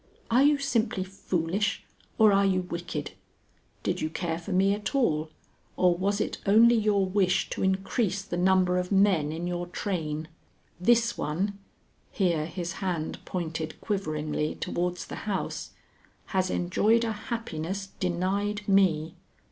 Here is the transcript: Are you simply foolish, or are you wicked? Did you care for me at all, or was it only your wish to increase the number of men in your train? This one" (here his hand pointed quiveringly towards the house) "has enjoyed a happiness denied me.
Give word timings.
Are 0.31 0.41
you 0.41 0.57
simply 0.57 1.03
foolish, 1.03 1.83
or 2.17 2.33
are 2.33 2.43
you 2.43 2.61
wicked? 2.61 3.11
Did 3.83 4.01
you 4.01 4.09
care 4.09 4.39
for 4.39 4.51
me 4.51 4.73
at 4.73 4.95
all, 4.95 5.29
or 5.77 5.95
was 5.95 6.19
it 6.19 6.39
only 6.47 6.73
your 6.73 7.05
wish 7.05 7.51
to 7.51 7.61
increase 7.61 8.23
the 8.23 8.35
number 8.35 8.79
of 8.79 8.91
men 8.91 9.31
in 9.31 9.45
your 9.45 9.67
train? 9.67 10.27
This 10.79 11.19
one" 11.19 11.59
(here 12.09 12.47
his 12.47 12.71
hand 12.81 13.23
pointed 13.25 13.79
quiveringly 13.79 14.55
towards 14.55 15.05
the 15.05 15.29
house) 15.29 15.69
"has 16.33 16.49
enjoyed 16.49 17.03
a 17.03 17.11
happiness 17.11 17.89
denied 17.99 18.67
me. 18.67 19.13